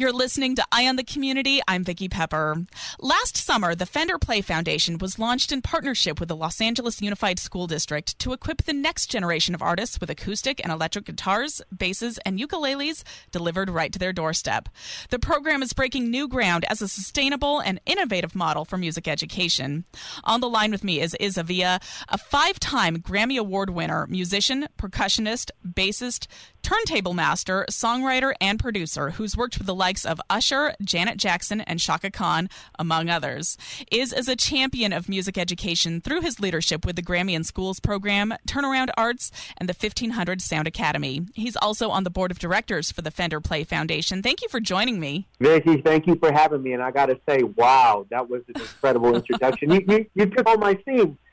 [0.00, 1.60] You're listening to Eye on the Community.
[1.66, 2.64] I'm Vicki Pepper.
[3.00, 7.40] Last summer, the Fender Play Foundation was launched in partnership with the Los Angeles Unified
[7.40, 12.18] School District to equip the next generation of artists with acoustic and electric guitars, basses,
[12.18, 14.68] and ukuleles delivered right to their doorstep.
[15.10, 19.84] The program is breaking new ground as a sustainable and innovative model for music education.
[20.22, 25.50] On the line with me is Iz Avila, a five-time Grammy Award winner, musician, percussionist,
[25.68, 26.28] bassist,
[26.62, 31.80] turntable master, songwriter, and producer who's worked with the likes of Usher, Janet Jackson, and
[31.80, 33.56] Chaka Khan, among others.
[33.90, 38.34] Is a champion of music education through his leadership with the Grammy in Schools program,
[38.46, 41.22] Turnaround Arts, and the 1500 Sound Academy.
[41.32, 44.22] He's also on the board of directors for the Fender Play Foundation.
[44.22, 45.26] Thank you for joining me.
[45.40, 46.74] Vicki, thank you for having me.
[46.74, 49.70] And I got to say, wow, that was an incredible introduction.
[49.70, 51.16] You, you, you took my scenes.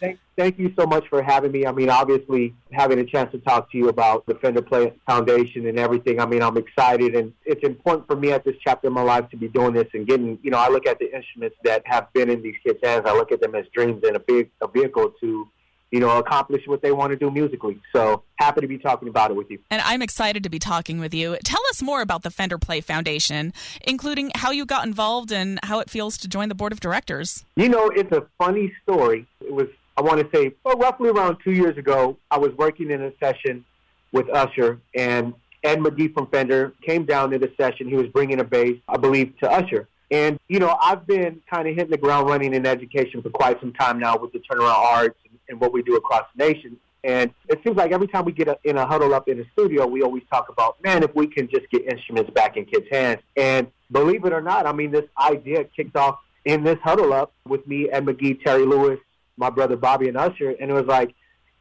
[0.00, 1.66] thank, thank you so much for having me.
[1.66, 5.66] I mean, obviously, having a chance to talk to you about the Fender Play Foundation
[5.66, 6.20] and everything.
[6.20, 9.28] I mean, I'm excited, and it's important for me at this chapter in my life
[9.30, 10.38] to be doing this and getting.
[10.42, 13.04] You know, I look at the instruments that have been in these kids' hands.
[13.06, 15.48] I look at them as dreams and a big a vehicle to
[15.94, 17.78] you know, accomplish what they want to do musically.
[17.94, 19.60] So happy to be talking about it with you.
[19.70, 21.36] And I'm excited to be talking with you.
[21.44, 23.52] Tell us more about the Fender Play Foundation,
[23.82, 27.44] including how you got involved and how it feels to join the board of directors.
[27.54, 29.28] You know, it's a funny story.
[29.40, 32.90] It was, I want to say, well, roughly around two years ago, I was working
[32.90, 33.64] in a session
[34.10, 35.32] with Usher, and
[35.64, 37.88] Ed McGee from Fender came down to the session.
[37.88, 39.88] He was bringing a bass, I believe, to Usher.
[40.10, 43.58] And, you know, I've been kind of hitting the ground running in education for quite
[43.60, 46.76] some time now with the turnaround arts and what we do across the nation.
[47.02, 49.46] And it seems like every time we get a, in a huddle up in the
[49.52, 52.86] studio, we always talk about, man, if we can just get instruments back in kids'
[52.90, 53.20] hands.
[53.36, 57.32] And believe it or not, I mean, this idea kicked off in this huddle up
[57.46, 58.98] with me, Ed McGee, Terry Lewis,
[59.36, 60.50] my brother Bobby, and Usher.
[60.60, 61.14] And it was like,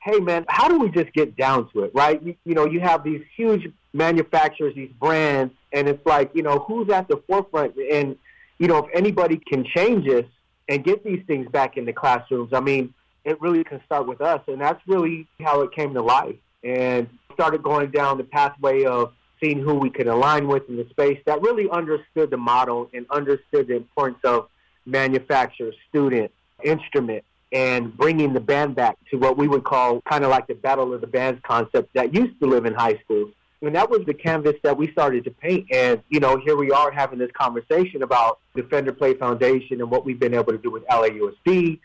[0.04, 2.22] hey, man, how do we just get down to it, right?
[2.22, 6.60] You, you know, you have these huge manufacturers, these brands, and it's like, you know,
[6.60, 7.76] who's at the forefront?
[7.78, 8.18] And,
[8.60, 10.26] you know, if anybody can change this
[10.68, 12.94] and get these things back in the classrooms, I mean,
[13.24, 14.42] it really can start with us.
[14.48, 16.36] And that's really how it came to life.
[16.64, 20.88] And started going down the pathway of seeing who we could align with in the
[20.90, 24.48] space that really understood the model and understood the importance of
[24.86, 26.32] manufacturer, student,
[26.64, 30.56] instrument, and bringing the band back to what we would call kind of like the
[30.56, 33.32] battle of the bands concept that used to live in high schools.
[33.62, 35.68] And that was the canvas that we started to paint.
[35.72, 39.90] And, you know, here we are having this conversation about the Fender Play Foundation and
[39.90, 41.80] what we've been able to do with LAUSD.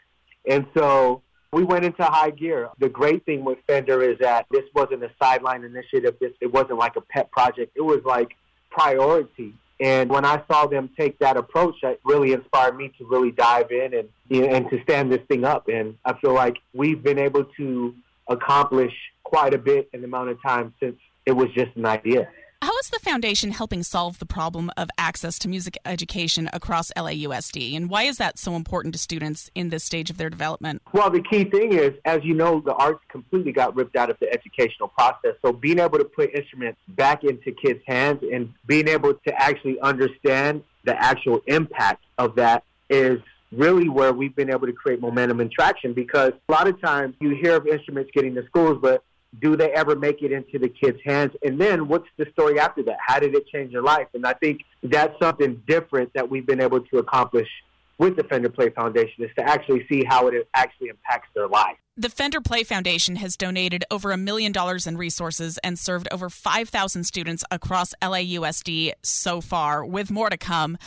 [0.49, 2.71] And so we went into high gear.
[2.79, 6.17] The great thing with Fender is that this wasn't a sideline initiative.
[6.21, 7.73] This it wasn't like a pet project.
[7.77, 8.37] It was like
[8.71, 9.55] priority.
[9.81, 13.71] And when I saw them take that approach, that really inspired me to really dive
[13.71, 15.69] in and you know, and to stand this thing up.
[15.69, 17.95] And I feel like we've been able to
[18.29, 20.97] accomplish quite a bit in the amount of time since
[21.27, 22.29] it was just an idea.
[22.61, 27.77] How is the foundation helping solve the problem of access to music education across LAUSD?
[27.77, 30.83] And why is that so important to students in this stage of their development?
[30.93, 34.19] Well, the key thing is, as you know, the arts completely got ripped out of
[34.21, 35.35] the educational process.
[35.41, 39.81] So being able to put instruments back into kids' hands and being able to actually
[39.81, 43.21] understand the actual impact of that is
[43.53, 47.15] really where we've been able to create momentum and traction because a lot of times
[47.21, 49.03] you hear of instruments getting to schools, but
[49.41, 51.33] do they ever make it into the kids' hands?
[51.43, 52.97] And then what's the story after that?
[53.05, 54.09] How did it change their life?
[54.15, 57.49] And I think that's something different that we've been able to accomplish
[57.99, 61.77] with the Fender Play Foundation is to actually see how it actually impacts their life.
[61.97, 66.31] The Fender Play Foundation has donated over a million dollars in resources and served over
[66.31, 70.79] 5,000 students across LAUSD so far, with more to come.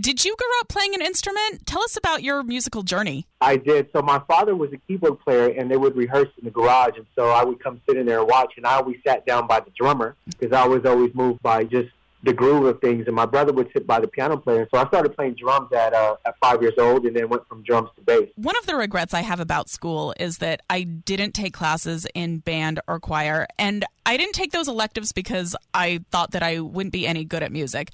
[0.00, 1.66] Did you grow up playing an instrument?
[1.66, 3.26] Tell us about your musical journey.
[3.40, 3.88] I did.
[3.94, 7.06] So my father was a keyboard player, and they would rehearse in the garage, and
[7.14, 8.54] so I would come sit in there and watch.
[8.56, 11.90] And I always sat down by the drummer because I was always moved by just
[12.24, 13.06] the groove of things.
[13.06, 14.66] And my brother would sit by the piano player.
[14.72, 17.62] So I started playing drums at uh, at five years old, and then went from
[17.62, 18.28] drums to bass.
[18.36, 22.38] One of the regrets I have about school is that I didn't take classes in
[22.38, 26.92] band or choir, and I didn't take those electives because I thought that I wouldn't
[26.92, 27.90] be any good at music.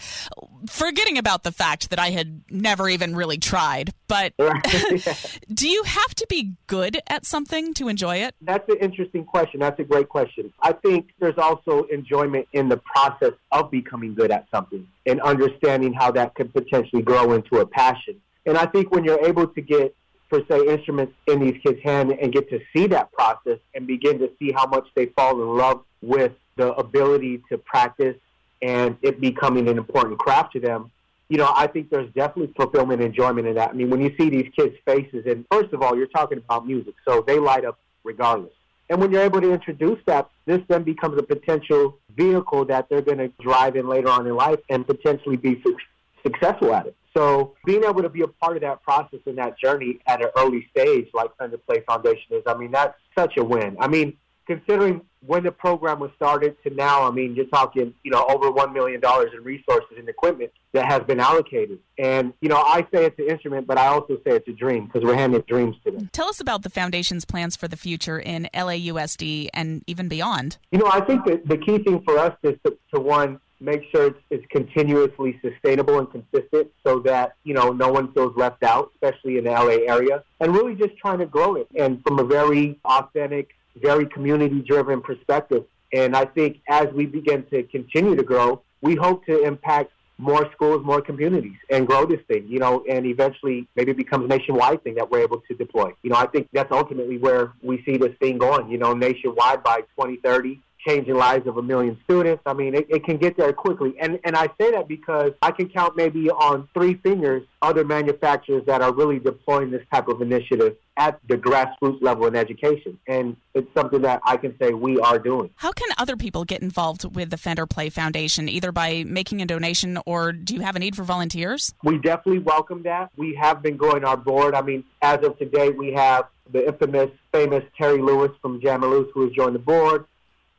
[0.69, 3.93] Forgetting about the fact that I had never even really tried.
[4.09, 4.35] But
[5.55, 8.35] do you have to be good at something to enjoy it?
[8.41, 9.61] That's an interesting question.
[9.61, 10.53] That's a great question.
[10.61, 15.93] I think there's also enjoyment in the process of becoming good at something and understanding
[15.93, 18.21] how that could potentially grow into a passion.
[18.47, 19.95] And I think when you're able to get
[20.31, 24.19] per se instruments in these kids' hands and get to see that process and begin
[24.19, 28.17] to see how much they fall in love with the ability to practice
[28.63, 30.91] and it becoming an important craft to them,
[31.29, 33.71] you know, I think there's definitely fulfillment and enjoyment in that.
[33.71, 36.67] I mean, when you see these kids' faces, and first of all, you're talking about
[36.67, 38.53] music, so they light up regardless.
[38.91, 43.03] And when you're able to introduce that, this then becomes a potential vehicle that they're
[43.03, 45.77] going to drive in later on in life and potentially be su-
[46.23, 46.97] successful at it.
[47.17, 50.31] So being able to be a part of that process and that journey at an
[50.37, 53.77] early stage, like Fender Play Foundation is, I mean, that's such a win.
[53.81, 54.17] I mean,
[54.51, 58.51] considering when the program was started to now, I mean, you're talking, you know, over
[58.51, 61.79] $1 million in resources and equipment that has been allocated.
[61.99, 64.87] And, you know, I say it's an instrument, but I also say it's a dream
[64.87, 66.11] because we're handing dreams to them.
[66.13, 70.59] Tell us about the foundation's plans for the future in LAUSD and even beyond.
[70.73, 73.83] You know, I think that the key thing for us is to, to one, make
[73.93, 78.63] sure it's, it's continuously sustainable and consistent so that, you know, no one feels left
[78.63, 82.19] out, especially in the LA area, and really just trying to grow it and from
[82.19, 85.65] a very authentic, very community driven perspective.
[85.93, 90.51] And I think as we begin to continue to grow, we hope to impact more
[90.53, 94.29] schools, more communities, and grow this thing, you know, and eventually maybe it becomes a
[94.29, 95.91] nationwide thing that we're able to deploy.
[96.03, 99.63] You know, I think that's ultimately where we see this thing going, you know, nationwide
[99.63, 102.43] by 2030 changing lives of a million students.
[102.47, 103.95] I mean, it, it, can get there quickly.
[104.01, 108.65] And and I say that because I can count maybe on three fingers other manufacturers
[108.67, 112.99] that are really deploying this type of initiative at the grassroots level in education.
[113.07, 115.51] And it's something that I can say we are doing.
[115.57, 119.47] How can other people get involved with the Fender Play Foundation, either by making a
[119.47, 121.75] donation or do you have a need for volunteers?
[121.85, 123.11] We definitely welcome that.
[123.17, 124.55] We have been growing our board.
[124.55, 128.93] I mean, as of today, we have the infamous, famous Terry Lewis from Jam and
[128.93, 130.05] Lewis who has joined the board.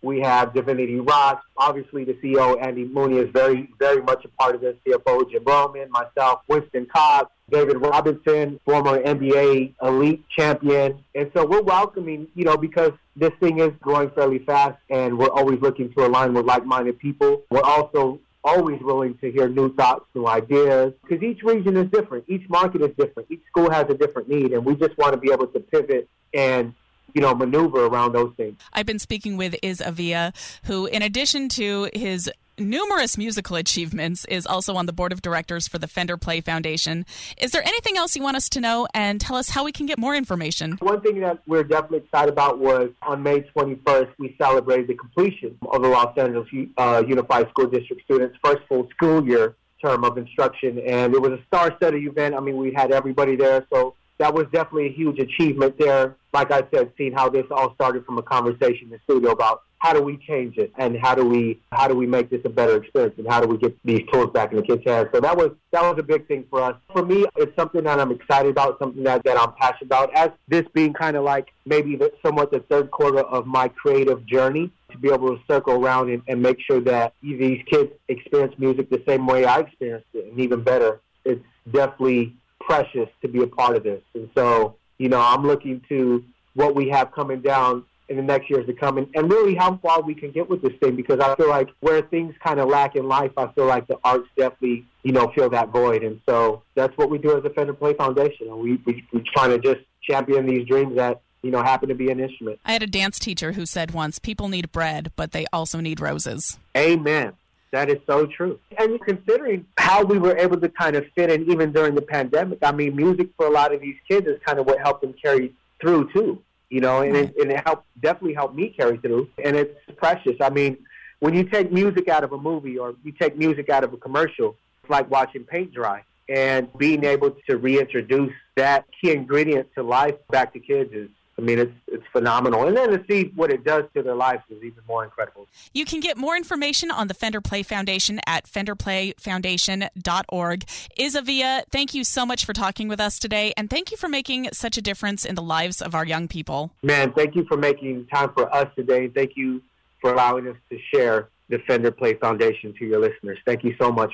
[0.02, 1.42] We have Divinity Roxx.
[1.58, 4.76] Obviously, the CEO, Andy Mooney, is very, very much a part of this.
[4.86, 11.04] CFO, Jim Roman, myself, Winston Cox, David Robinson, former NBA elite champion.
[11.14, 15.30] And so we're welcoming, you know, because this thing is growing fairly fast and we're
[15.30, 17.44] always looking to align with like-minded people.
[17.50, 22.24] We're also always willing to hear new thoughts, new ideas, because each region is different.
[22.28, 23.30] Each market is different.
[23.30, 26.10] Each school has a different need, and we just want to be able to pivot
[26.34, 26.74] and
[27.14, 28.58] you know, maneuver around those things.
[28.74, 30.34] I've been speaking with Iz Avila,
[30.66, 35.68] who, in addition to his numerous musical achievements, is also on the board of directors
[35.68, 37.06] for the Fender Play Foundation.
[37.38, 39.86] Is there anything else you want us to know and tell us how we can
[39.86, 40.74] get more information?
[40.80, 45.58] One thing that we're definitely excited about was on May 21st, we celebrated the completion
[45.72, 46.48] of the Los Angeles
[46.78, 50.80] uh, Unified School District students' first full school year term of instruction.
[50.80, 52.36] And it was a star-studded event.
[52.36, 53.66] I mean, we had everybody there.
[53.74, 56.16] So that was definitely a huge achievement there.
[56.34, 59.64] Like I said, seeing how this all started from a conversation in the studio about
[59.82, 62.50] how do we change it and how do we how do we make this a
[62.50, 65.10] better experience and how do we get these tools back in the kids' hands.
[65.12, 66.76] So that was that was a big thing for us.
[66.94, 70.14] For me, it's something that I'm excited about, something that, that I'm passionate about.
[70.14, 74.26] As this being kind of like maybe the, somewhat the third quarter of my creative
[74.28, 78.54] journey to be able to circle around and, and make sure that these kids experience
[78.60, 81.02] music the same way I experienced it, and even better.
[81.26, 84.02] It's definitely precious to be a part of this.
[84.14, 88.50] And so, you know, I'm looking to what we have coming down in the next
[88.52, 91.20] years to come and, and really how far we can get with this thing because
[91.20, 94.28] I feel like where things kind of lack in life, I feel like the arts
[94.38, 96.04] definitely, you know, fill that void.
[96.04, 98.48] And so that's what we do as a Fender Play Foundation.
[98.50, 101.96] And we, we, we're trying to just champion these dreams that you know, happen to
[101.96, 102.60] be an instrument.
[102.64, 106.00] I had a dance teacher who said once, people need bread, but they also need
[106.00, 106.60] roses.
[106.78, 107.34] Amen.
[107.72, 108.60] That is so true.
[108.78, 112.60] And considering how we were able to kind of fit in even during the pandemic,
[112.62, 115.14] I mean, music for a lot of these kids is kind of what helped them
[115.14, 116.42] carry through too.
[116.70, 119.30] You know, and it, and it helped definitely helped me carry through.
[119.44, 120.36] And it's precious.
[120.42, 120.78] I mean,
[121.20, 123.98] when you take music out of a movie or you take music out of a
[123.98, 126.04] commercial, it's like watching paint dry.
[126.30, 131.10] And being able to reintroduce that key ingredient to life back to kids is
[131.42, 134.44] I mean, it's it's phenomenal, and then to see what it does to their lives
[134.50, 135.48] is even more incredible.
[135.74, 140.66] You can get more information on the Fender Play Foundation at fenderplayfoundation.org.
[140.98, 144.08] Iz Avila, thank you so much for talking with us today, and thank you for
[144.08, 146.72] making such a difference in the lives of our young people.
[146.84, 149.08] Man, thank you for making time for us today.
[149.08, 149.64] Thank you
[150.00, 153.40] for allowing us to share the Fender Play Foundation to your listeners.
[153.46, 154.14] Thank you so much.